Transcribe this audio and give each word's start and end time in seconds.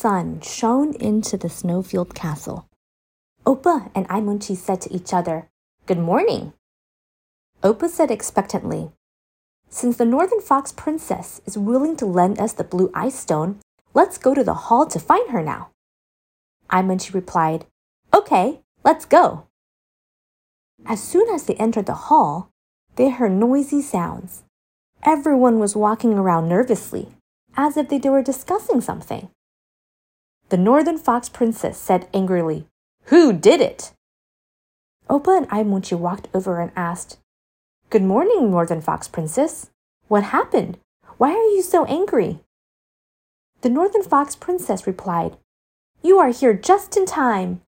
sun 0.00 0.40
shone 0.40 0.94
into 0.94 1.36
the 1.36 1.50
snowfield 1.50 2.14
castle. 2.14 2.66
Opa 3.44 3.90
and 3.94 4.08
Aimunchi 4.08 4.56
said 4.56 4.80
to 4.80 4.90
each 4.90 5.12
other, 5.12 5.50
Good 5.84 5.98
morning. 5.98 6.54
Opa 7.62 7.86
said 7.86 8.10
expectantly, 8.10 8.92
Since 9.68 9.98
the 9.98 10.06
Northern 10.06 10.40
Fox 10.40 10.72
Princess 10.72 11.42
is 11.44 11.58
willing 11.58 11.96
to 11.96 12.06
lend 12.06 12.40
us 12.40 12.54
the 12.54 12.64
blue 12.64 12.90
ice 12.94 13.18
stone, 13.18 13.60
let's 13.92 14.16
go 14.16 14.32
to 14.32 14.42
the 14.42 14.70
hall 14.70 14.86
to 14.86 14.98
find 14.98 15.32
her 15.32 15.42
now. 15.42 15.68
Aimunchi 16.70 17.12
replied, 17.12 17.66
Okay, 18.14 18.60
let's 18.82 19.04
go. 19.04 19.48
As 20.86 21.02
soon 21.02 21.28
as 21.28 21.44
they 21.44 21.56
entered 21.56 21.84
the 21.84 22.08
hall, 22.08 22.48
they 22.96 23.10
heard 23.10 23.32
noisy 23.32 23.82
sounds. 23.82 24.44
Everyone 25.02 25.58
was 25.58 25.76
walking 25.76 26.14
around 26.14 26.48
nervously, 26.48 27.08
as 27.54 27.76
if 27.76 27.90
they 27.90 28.08
were 28.08 28.22
discussing 28.22 28.80
something. 28.80 29.28
The 30.50 30.56
Northern 30.56 30.98
Fox 30.98 31.28
Princess 31.28 31.78
said 31.78 32.08
angrily, 32.12 32.66
Who 33.04 33.32
did 33.32 33.60
it? 33.60 33.92
Opa 35.08 35.36
and 35.36 35.48
Aimunchi 35.48 35.96
walked 35.96 36.26
over 36.34 36.58
and 36.58 36.72
asked, 36.74 37.18
Good 37.88 38.02
morning, 38.02 38.50
Northern 38.50 38.80
Fox 38.80 39.06
Princess. 39.06 39.70
What 40.08 40.34
happened? 40.34 40.78
Why 41.18 41.30
are 41.30 41.50
you 41.54 41.62
so 41.62 41.84
angry? 41.84 42.40
The 43.60 43.68
Northern 43.68 44.02
Fox 44.02 44.34
Princess 44.34 44.88
replied, 44.88 45.36
You 46.02 46.18
are 46.18 46.30
here 46.30 46.54
just 46.54 46.96
in 46.96 47.06
time. 47.06 47.60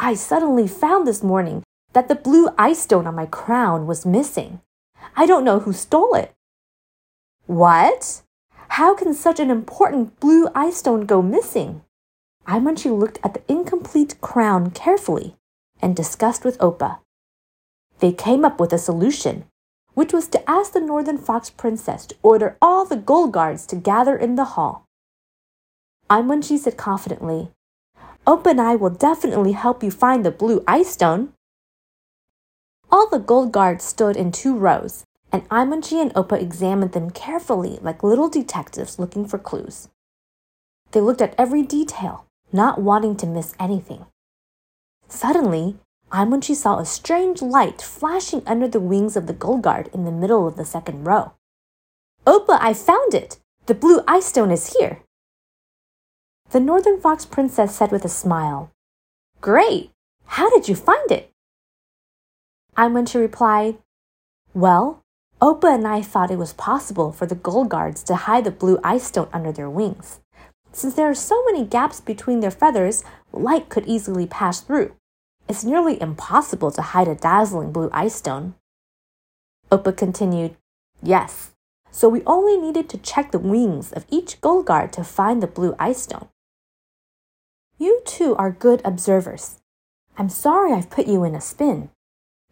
I 0.00 0.14
suddenly 0.14 0.66
found 0.66 1.06
this 1.06 1.22
morning 1.22 1.62
that 1.92 2.08
the 2.08 2.16
blue 2.16 2.48
ice 2.58 2.80
stone 2.80 3.06
on 3.06 3.14
my 3.14 3.26
crown 3.26 3.86
was 3.86 4.04
missing. 4.04 4.60
I 5.14 5.26
don't 5.26 5.44
know 5.44 5.60
who 5.60 5.72
stole 5.72 6.16
it. 6.16 6.32
What? 7.46 8.22
How 8.70 8.92
can 8.92 9.14
such 9.14 9.38
an 9.38 9.52
important 9.52 10.18
blue 10.18 10.48
ice 10.52 10.78
stone 10.78 11.06
go 11.06 11.22
missing? 11.22 11.82
Aimunchi 12.46 12.96
looked 12.96 13.18
at 13.24 13.34
the 13.34 13.42
incomplete 13.48 14.20
crown 14.20 14.70
carefully 14.70 15.34
and 15.80 15.96
discussed 15.96 16.44
with 16.44 16.58
Opa. 16.58 16.98
They 18.00 18.12
came 18.12 18.44
up 18.44 18.60
with 18.60 18.72
a 18.72 18.78
solution, 18.78 19.44
which 19.94 20.12
was 20.12 20.28
to 20.28 20.50
ask 20.50 20.72
the 20.72 20.80
Northern 20.80 21.16
Fox 21.16 21.48
Princess 21.48 22.06
to 22.06 22.16
order 22.22 22.56
all 22.60 22.84
the 22.84 22.96
gold 22.96 23.32
guards 23.32 23.66
to 23.66 23.76
gather 23.76 24.16
in 24.16 24.34
the 24.34 24.44
hall. 24.44 24.84
Aimunchi 26.10 26.58
said 26.58 26.76
confidently, 26.76 27.50
Opa 28.26 28.50
and 28.50 28.60
I 28.60 28.76
will 28.76 28.90
definitely 28.90 29.52
help 29.52 29.82
you 29.82 29.90
find 29.90 30.24
the 30.24 30.30
blue 30.30 30.62
ice 30.68 30.90
stone. 30.90 31.32
All 32.90 33.08
the 33.08 33.18
gold 33.18 33.52
guards 33.52 33.84
stood 33.84 34.16
in 34.16 34.32
two 34.32 34.56
rows, 34.56 35.04
and 35.32 35.48
Aimunchi 35.48 36.00
and 36.00 36.12
Opa 36.14 36.40
examined 36.40 36.92
them 36.92 37.10
carefully 37.10 37.78
like 37.80 38.02
little 38.02 38.28
detectives 38.28 38.98
looking 38.98 39.26
for 39.26 39.38
clues. 39.38 39.88
They 40.92 41.00
looked 41.00 41.22
at 41.22 41.34
every 41.38 41.62
detail, 41.62 42.26
not 42.54 42.80
wanting 42.80 43.16
to 43.16 43.26
miss 43.26 43.54
anything. 43.58 44.06
Suddenly, 45.08 45.76
Aimunchi 46.12 46.54
saw 46.54 46.78
a 46.78 46.86
strange 46.86 47.42
light 47.42 47.82
flashing 47.82 48.42
under 48.46 48.68
the 48.68 48.78
wings 48.78 49.16
of 49.16 49.26
the 49.26 49.32
gold 49.32 49.62
guard 49.62 49.90
in 49.92 50.04
the 50.04 50.12
middle 50.12 50.46
of 50.46 50.56
the 50.56 50.64
second 50.64 51.04
row. 51.04 51.32
Opa, 52.24 52.56
I 52.60 52.72
found 52.72 53.12
it! 53.12 53.38
The 53.66 53.74
blue 53.74 54.02
ice 54.06 54.26
stone 54.26 54.52
is 54.52 54.76
here! 54.78 55.00
The 56.50 56.60
Northern 56.60 57.00
Fox 57.00 57.24
Princess 57.26 57.74
said 57.74 57.90
with 57.90 58.04
a 58.04 58.08
smile, 58.08 58.70
Great! 59.40 59.90
How 60.26 60.48
did 60.48 60.68
you 60.68 60.76
find 60.76 61.10
it? 61.10 61.32
Aimunchi 62.76 63.20
replied, 63.20 63.78
Well, 64.54 65.02
Opa 65.42 65.74
and 65.74 65.86
I 65.86 66.02
thought 66.02 66.30
it 66.30 66.38
was 66.38 66.52
possible 66.52 67.10
for 67.10 67.26
the 67.26 67.34
gold 67.34 67.68
guards 67.68 68.04
to 68.04 68.14
hide 68.14 68.44
the 68.44 68.50
blue 68.50 68.78
ice 68.84 69.04
stone 69.04 69.28
under 69.32 69.50
their 69.50 69.68
wings. 69.68 70.20
Since 70.74 70.94
there 70.94 71.08
are 71.08 71.14
so 71.14 71.40
many 71.44 71.64
gaps 71.64 72.00
between 72.00 72.40
their 72.40 72.50
feathers, 72.50 73.04
light 73.32 73.68
could 73.68 73.86
easily 73.86 74.26
pass 74.26 74.60
through. 74.60 74.96
It's 75.48 75.62
nearly 75.62 76.02
impossible 76.02 76.72
to 76.72 76.82
hide 76.82 77.06
a 77.06 77.14
dazzling 77.14 77.70
blue 77.70 77.90
ice 77.92 78.16
stone. 78.16 78.54
Opa 79.70 79.96
continued, 79.96 80.56
Yes, 81.00 81.52
so 81.92 82.08
we 82.08 82.24
only 82.26 82.56
needed 82.56 82.88
to 82.88 82.98
check 82.98 83.30
the 83.30 83.38
wings 83.38 83.92
of 83.92 84.04
each 84.10 84.40
gold 84.40 84.66
guard 84.66 84.92
to 84.94 85.04
find 85.04 85.40
the 85.40 85.46
blue 85.46 85.76
ice 85.78 86.02
stone. 86.02 86.28
You 87.78 88.02
two 88.04 88.34
are 88.34 88.50
good 88.50 88.82
observers. 88.84 89.60
I'm 90.18 90.28
sorry 90.28 90.72
I've 90.72 90.90
put 90.90 91.06
you 91.06 91.22
in 91.22 91.36
a 91.36 91.40
spin. 91.40 91.90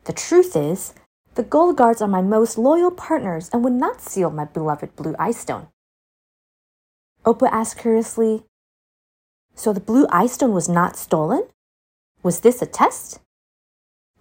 The 0.05 0.13
truth 0.13 0.55
is, 0.55 0.95
the 1.35 1.43
Gold 1.43 1.77
Guards 1.77 2.03
are 2.03 2.09
my 2.09 2.23
most 2.23 2.57
loyal 2.59 2.91
partners 2.91 3.51
and 3.53 3.65
would 3.65 3.73
not 3.73 4.01
steal 4.01 4.31
my 4.31 4.45
beloved 4.45 4.95
blue 4.95 5.17
ice 5.19 5.39
stone. 5.39 5.69
Opa 7.25 7.49
asked 7.53 7.79
curiously, 7.79 8.45
So 9.55 9.73
the 9.73 9.81
blue 9.81 10.07
ice 10.11 10.33
stone 10.33 10.53
was 10.53 10.69
not 10.69 10.97
stolen? 10.97 11.45
Was 12.23 12.41
this 12.41 12.63
a 12.63 12.67
test? 12.67 13.21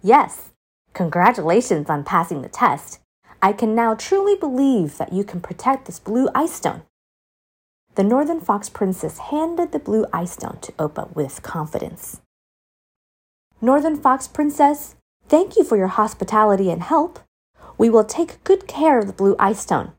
Yes. 0.02 0.50
Congratulations 0.92 1.88
on 1.88 2.04
passing 2.04 2.42
the 2.42 2.48
test. 2.48 3.00
I 3.40 3.52
can 3.52 3.74
now 3.74 3.94
truly 3.94 4.36
believe 4.36 4.98
that 4.98 5.12
you 5.12 5.24
can 5.24 5.40
protect 5.40 5.86
this 5.86 5.98
blue 5.98 6.28
ice 6.34 6.52
stone. 6.52 6.82
The 7.94 8.04
Northern 8.04 8.40
Fox 8.40 8.68
Princess 8.68 9.18
handed 9.18 9.72
the 9.72 9.78
blue 9.78 10.06
ice 10.12 10.32
stone 10.32 10.58
to 10.62 10.72
Opa 10.72 11.14
with 11.14 11.42
confidence. 11.42 12.20
Northern 13.60 13.96
Fox 13.96 14.28
Princess, 14.28 14.94
thank 15.28 15.56
you 15.56 15.64
for 15.64 15.76
your 15.76 15.88
hospitality 15.88 16.70
and 16.70 16.82
help. 16.82 17.20
We 17.78 17.90
will 17.90 18.04
take 18.04 18.44
good 18.44 18.68
care 18.68 18.98
of 18.98 19.06
the 19.06 19.12
blue 19.12 19.34
ice 19.38 19.60
stone. 19.60 19.92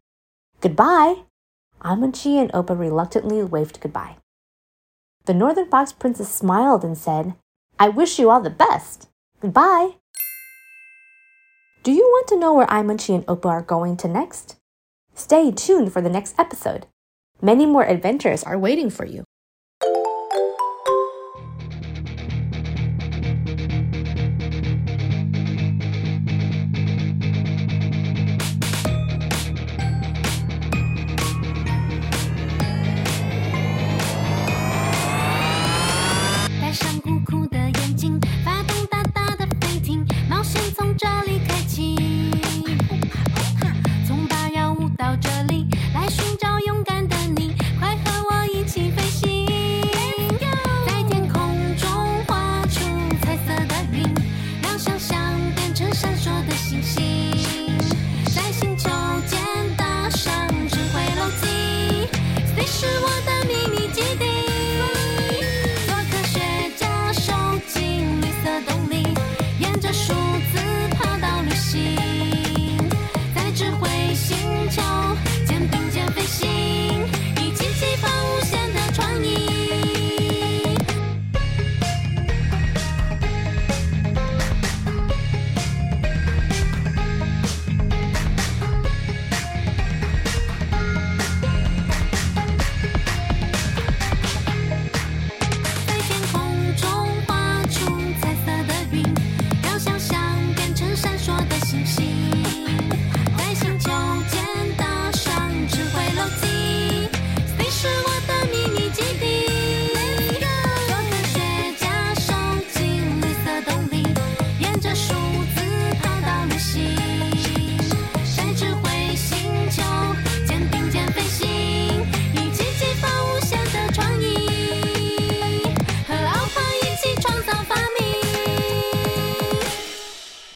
Goodbye. 0.62 1.24
Aimunchi 1.84 2.42
and 2.42 2.52
Opa 2.54 2.80
reluctantly 2.80 3.44
waved 3.44 3.82
goodbye. 3.82 4.16
The 5.26 5.34
Northern 5.34 5.70
Fox 5.70 5.92
Princess 5.92 6.34
smiled 6.34 6.84
and 6.84 6.98
said, 6.98 7.34
I 7.78 7.90
wish 7.90 8.18
you 8.18 8.30
all 8.30 8.40
the 8.40 8.50
best. 8.50 9.10
Goodbye. 9.42 9.96
Do 11.84 11.92
you 11.92 12.04
want 12.04 12.28
to 12.28 12.40
know 12.40 12.54
where 12.54 12.68
Aimunchi 12.68 13.14
and 13.14 13.26
Opa 13.26 13.48
are 13.48 13.62
going 13.62 13.98
to 13.98 14.08
next? 14.08 14.56
Stay 15.14 15.52
tuned 15.52 15.92
for 15.92 16.02
the 16.02 16.10
next 16.10 16.40
episode. 16.40 16.88
Many 17.42 17.66
more 17.66 17.84
adventures 17.84 18.44
are 18.44 18.58
waiting 18.58 18.90
for 18.90 19.06
you. 19.06 19.26